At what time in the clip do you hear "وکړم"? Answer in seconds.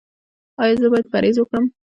1.39-1.65